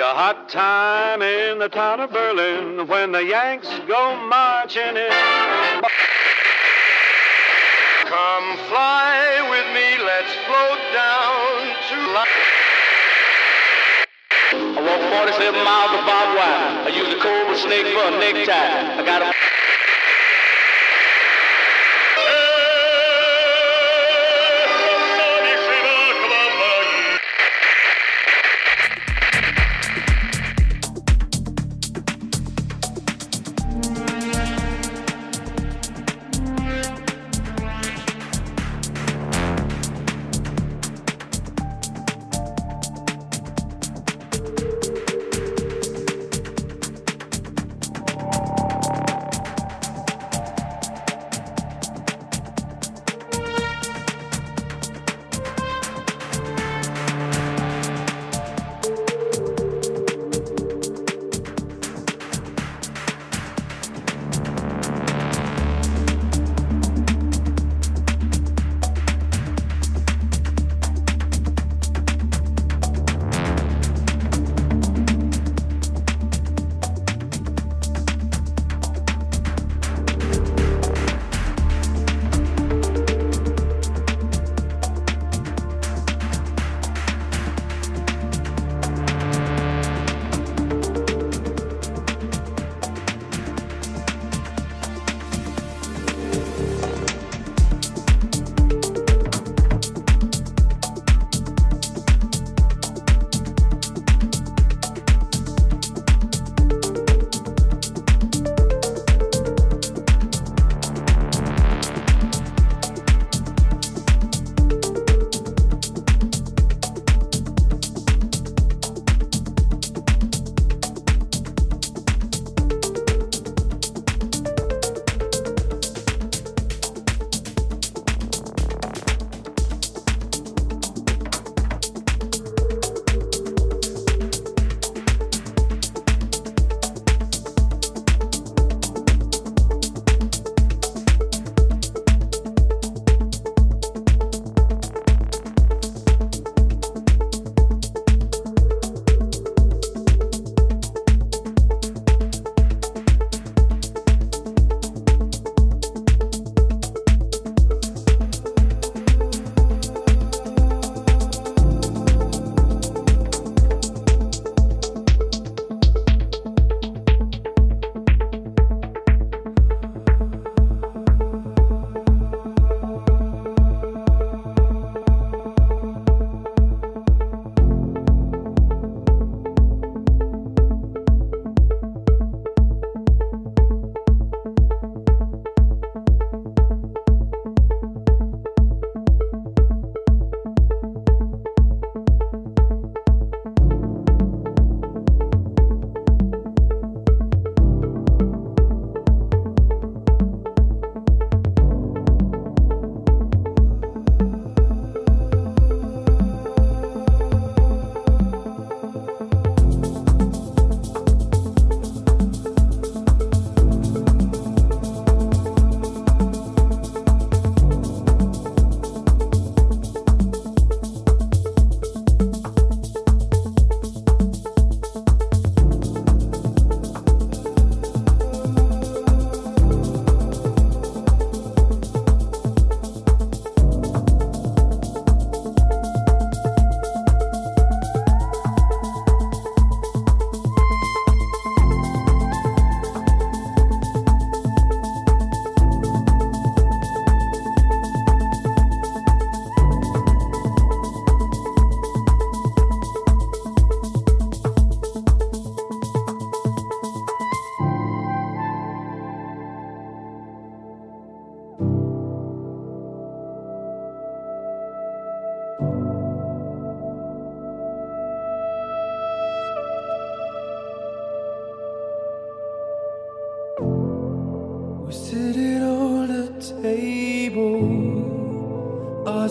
a 0.00 0.14
hot 0.14 0.48
time 0.48 1.22
in 1.22 1.58
the 1.58 1.68
town 1.68 1.98
of 1.98 2.10
Berlin 2.10 2.86
when 2.86 3.10
the 3.10 3.24
Yanks 3.24 3.68
go 3.88 4.14
marching 4.28 4.96
in. 4.96 5.10
Come 8.06 8.48
fly 8.70 9.42
with 9.50 9.66
me, 9.74 9.98
let's 10.04 10.32
float 10.46 10.80
down 10.94 11.66
to 11.90 11.98
I 14.50 14.80
walk 14.80 15.02
47 15.26 15.64
miles 15.64 15.92
of 15.98 16.06
barbed 16.06 16.34
wire. 16.38 16.86
I 16.86 16.90
use 16.94 17.12
a 17.12 17.18
cobra 17.20 17.56
snake 17.58 17.86
for 17.90 18.06
a 18.06 18.10
necktie. 18.18 19.02
I 19.02 19.04
got 19.04 19.22
a 19.22 19.32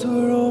sorrow. 0.07 0.46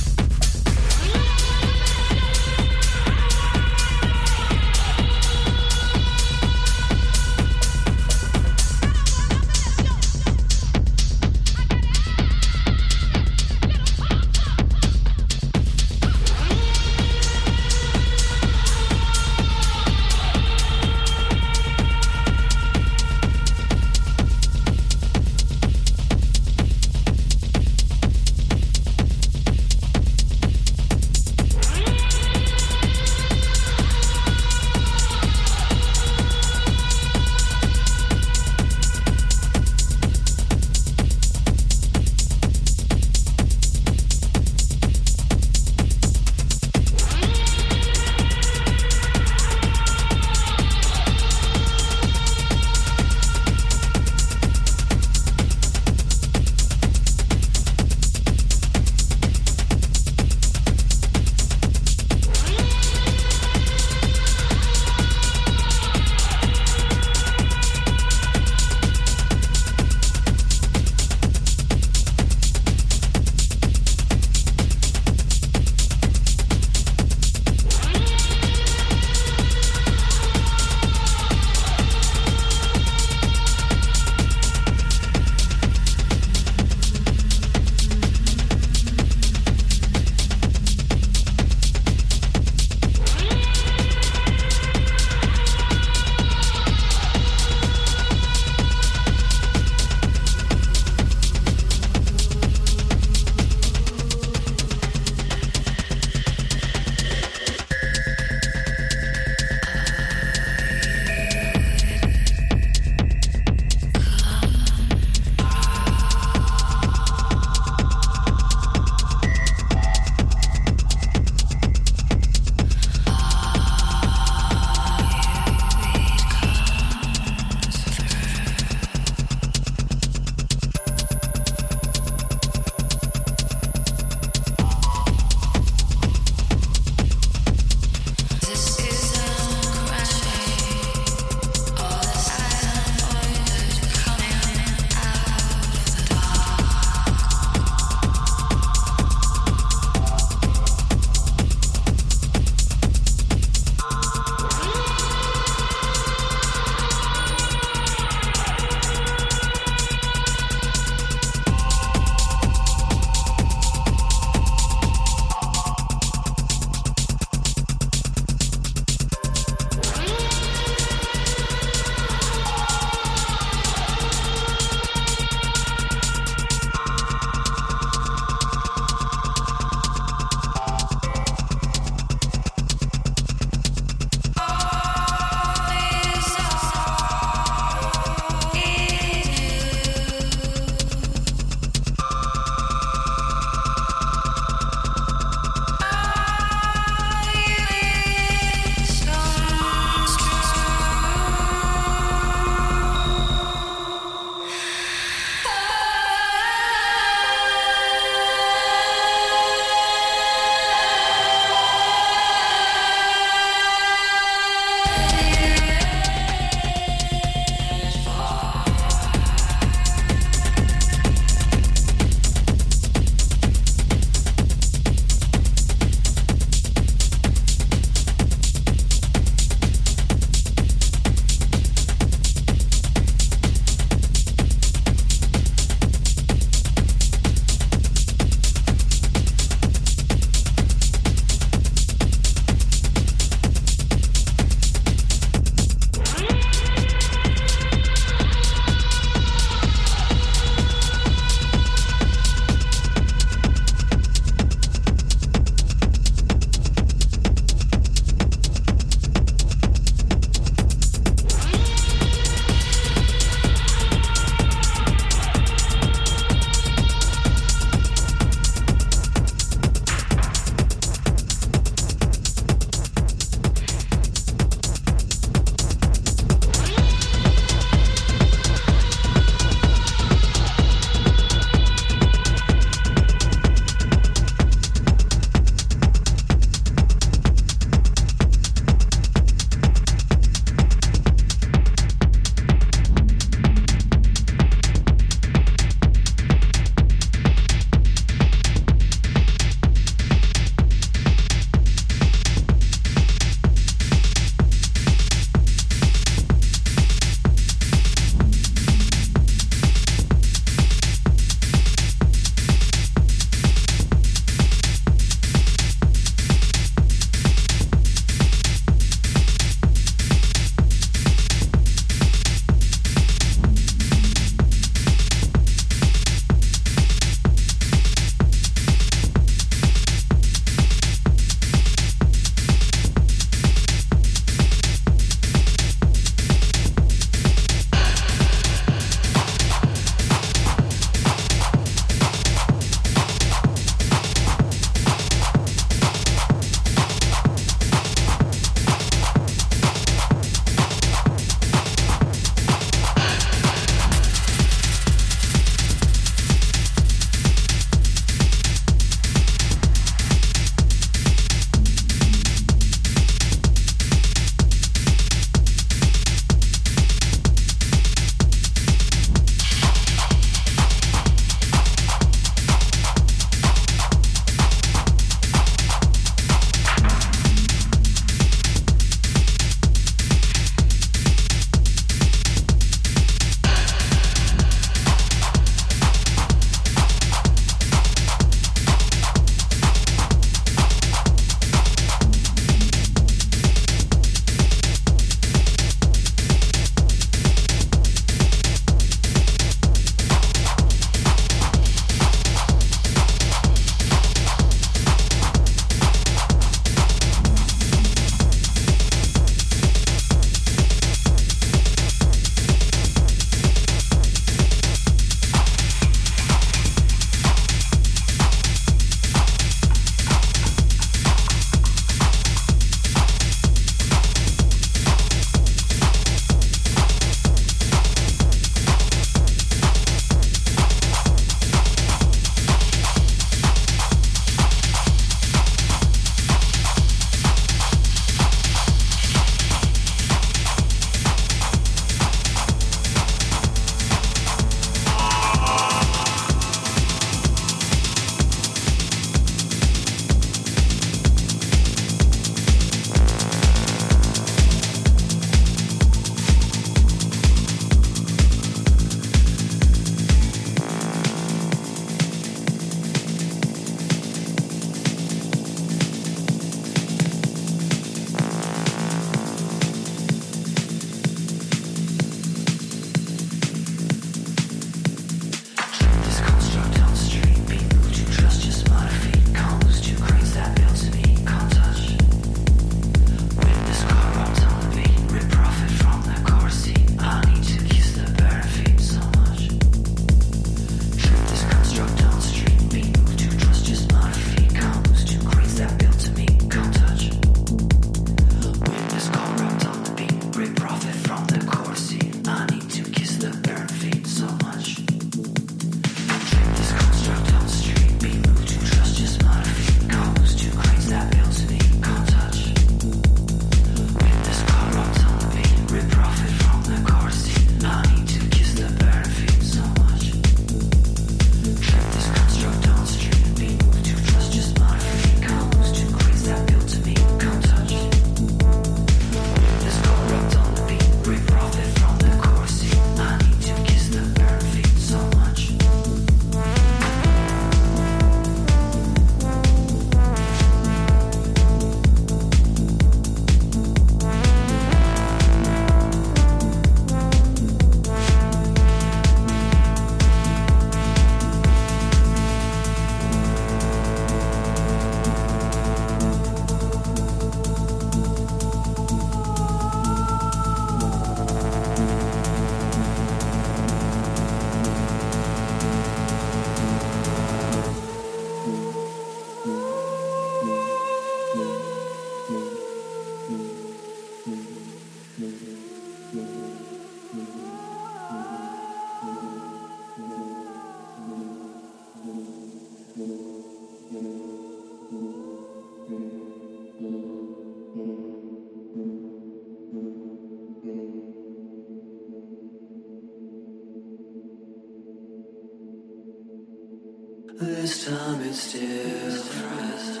Time 597.84 598.22
it's 598.22 598.52
different. 598.52 600.00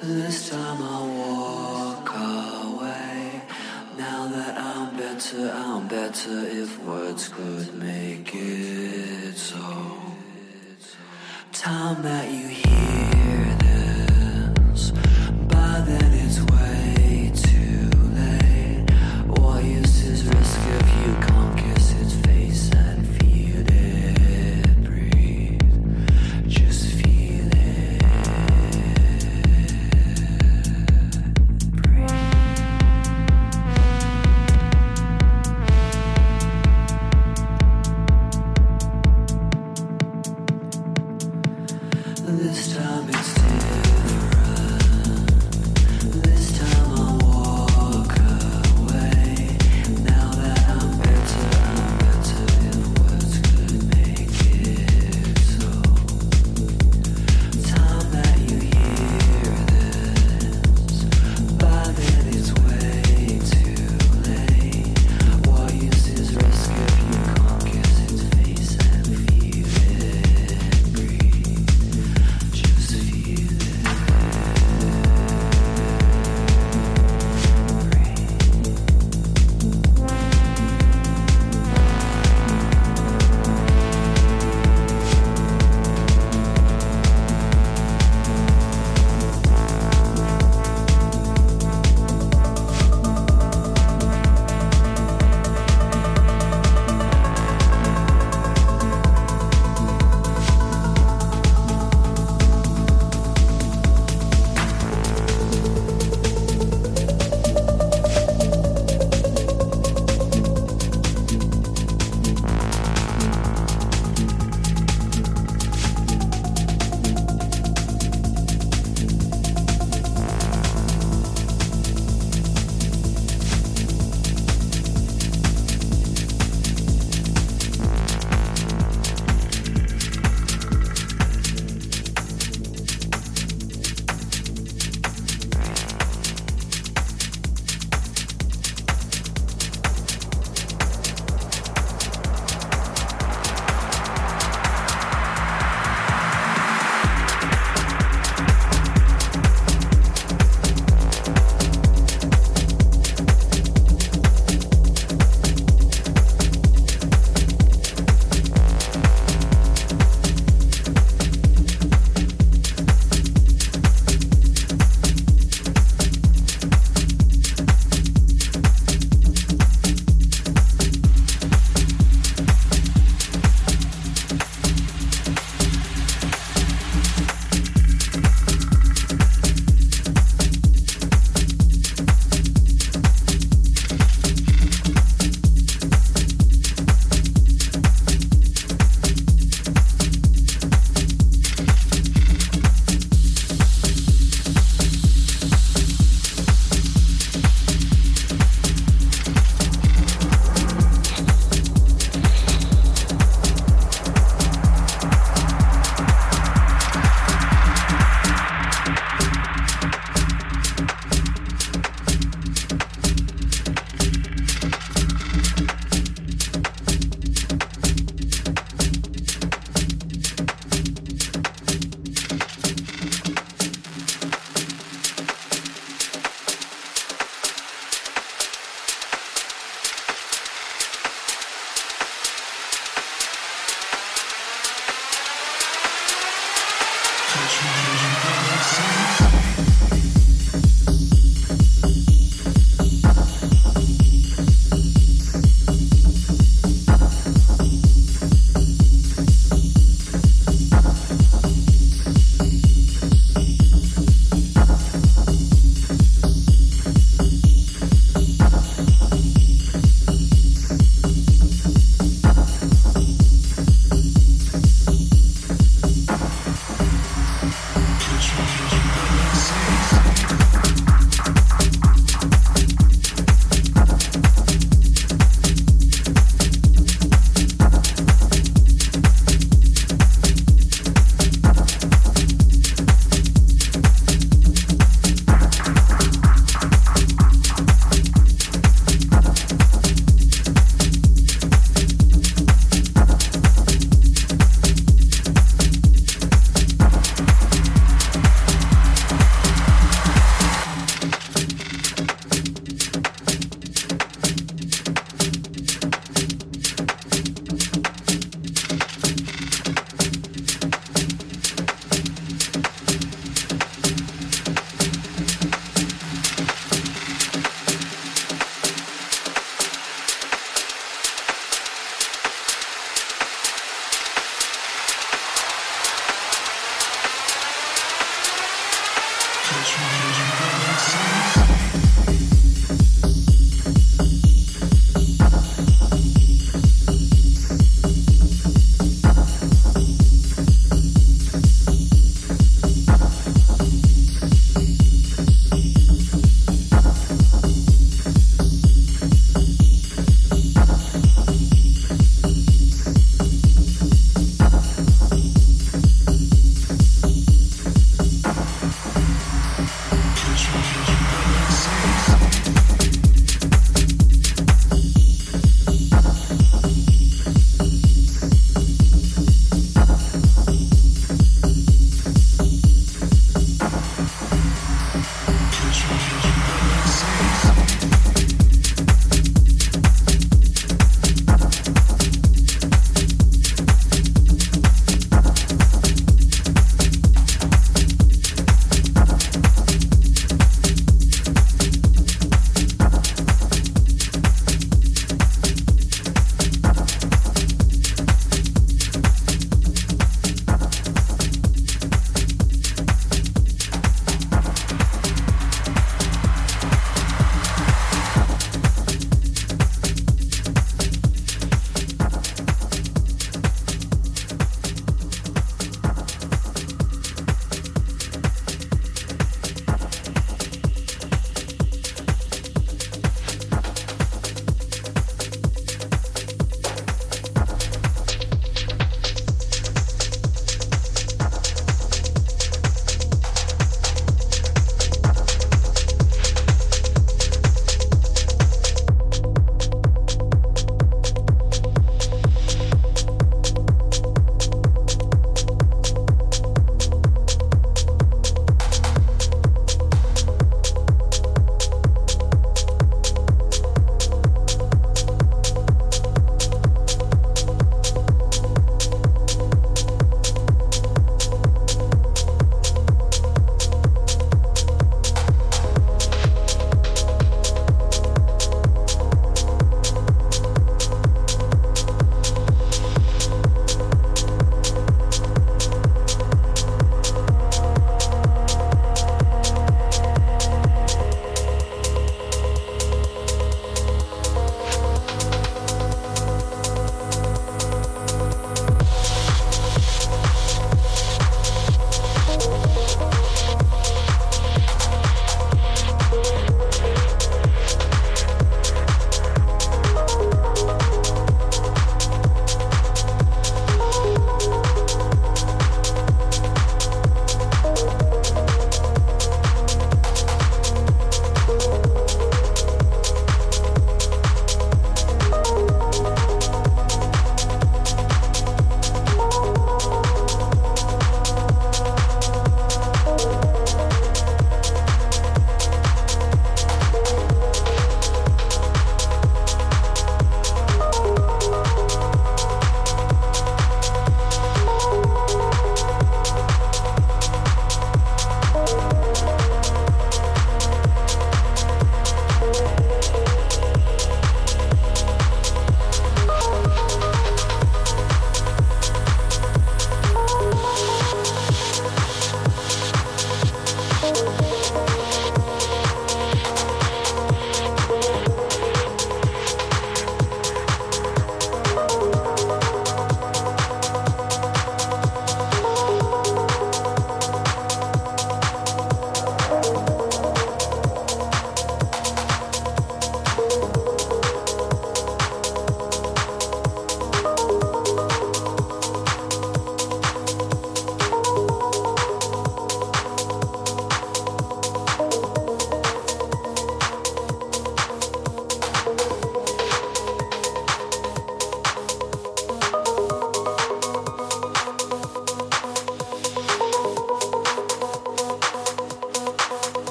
This 0.00 0.48
time 0.48 0.82
I 0.82 1.00
walk 1.20 2.08
away. 2.14 3.42
Now 3.98 4.28
that 4.28 4.56
I'm 4.56 4.96
better, 4.96 5.50
I'm 5.52 5.86
better 5.88 6.46
if 6.46 6.82
words 6.84 7.28
could 7.28 7.74
make 7.74 8.30
it 8.34 9.36
so. 9.36 9.58
Time 11.52 12.02
that 12.02 12.30
you 12.30 12.48
hear 12.48 12.83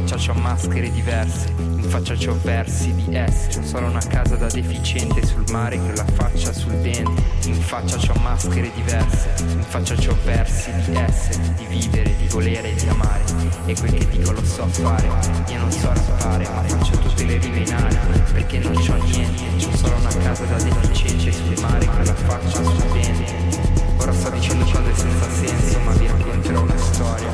faccia 0.00 0.16
c'ho 0.16 0.34
maschere 0.34 0.92
diverse, 0.92 1.52
in 1.58 1.82
faccia 1.82 2.14
c'ho 2.14 2.38
versi 2.42 2.94
di 2.94 3.16
essere. 3.16 3.66
Sono 3.66 3.88
una 3.88 4.02
casa 4.08 4.36
da 4.36 4.46
deficiente 4.46 5.26
sul 5.26 5.44
mare 5.50 5.76
con 5.76 5.92
la 5.94 6.04
faccia 6.14 6.52
sul 6.52 6.72
dente. 6.74 7.20
In 7.46 7.60
faccia 7.60 7.96
c'ho 7.96 8.14
maschere 8.20 8.70
diverse, 8.76 9.28
in 9.38 9.64
faccia 9.66 9.96
c'ho 9.96 10.16
versi 10.24 10.70
di 10.86 10.94
essere, 10.94 11.54
di 11.56 11.66
vivere, 11.66 12.16
di 12.16 12.28
volere, 12.28 12.74
di 12.74 12.88
amare. 12.88 13.24
E 13.66 13.74
quel 13.74 13.92
che 13.94 14.08
dico 14.08 14.30
lo 14.30 14.44
so 14.44 14.66
fare, 14.68 15.08
io 15.48 15.58
non 15.58 15.72
so 15.72 15.88
rappare, 15.92 16.48
ma 16.48 16.62
faccio 16.62 16.96
tutte 16.98 17.24
le 17.24 17.38
rime 17.38 17.58
in 17.58 17.72
aria, 17.72 18.00
perché 18.32 18.58
non 18.58 18.74
c'ho 18.74 18.94
niente. 19.02 19.42
C'ho 19.58 19.76
solo 19.76 19.96
una 19.96 20.16
casa 20.22 20.44
da 20.44 20.62
deficiente 20.62 21.32
sul 21.32 21.58
mare 21.60 21.86
con 21.86 22.04
la 22.04 22.14
faccia 22.14 22.62
sul 22.62 22.84
dente. 22.92 23.66
Ora 23.96 24.12
sto 24.12 24.30
dicendo 24.30 24.64
cose 24.64 24.94
senza 24.94 25.28
senso, 25.28 25.80
ma 25.80 25.92
vi 25.92 26.06
racconto 26.06 26.37
dietro 26.48 26.62
una 26.62 26.76
storia. 26.78 27.32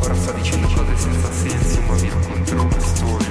Ora 0.00 0.14
sto 0.14 0.32
dicendo 0.32 0.68
cose 0.68 0.96
senza 0.96 1.32
senso, 1.32 1.80
ma 1.82 1.94
vivo 1.94 2.18
contro 2.20 2.62
una 2.62 2.80
storia. 2.80 3.28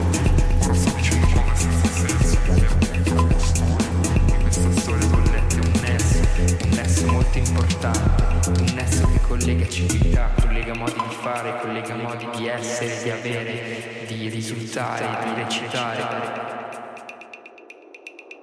Ora 0.63 0.73
sto 0.73 0.91
dicendo 0.95 1.27
cose 1.27 1.55
senza 1.55 1.87
senso, 1.91 2.39
ma 2.47 2.53
vivo 2.53 2.75
contro 2.79 3.23
una 3.23 3.39
storia. 3.39 3.87
In 4.25 4.41
questa 4.41 4.71
storia 4.79 5.07
bollette 5.07 5.55
un 5.55 5.71
nesso, 5.81 6.19
un 6.63 6.69
nesso 6.69 7.11
molto 7.11 7.37
importante, 7.37 8.49
un 8.49 8.73
nesso 8.73 9.07
che 9.07 9.21
collega 9.27 9.67
civiltà, 9.67 10.31
collega 10.41 10.75
modi 10.75 10.93
di 10.93 11.15
fare, 11.21 11.59
collega 11.61 11.95
modi 11.95 12.27
di 12.35 12.47
essere, 12.47 13.03
di 13.03 13.09
avere, 13.11 14.05
di 14.07 14.29
risultare, 14.29 15.25
di 15.25 15.41
recitare. 15.41 16.27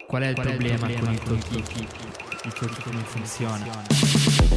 Qual 0.06 0.22
è 0.22 0.28
il 0.28 0.34
Qual 0.34 0.46
problema 0.46 0.86
è 0.86 0.90
il 0.90 0.96
problema 0.98 1.18
con 1.24 1.34
il 1.34 1.42
Tokyo? 1.42 1.58
Il 2.44 2.52
Tokyo 2.52 2.82
come 2.84 3.02
funziona? 3.04 4.55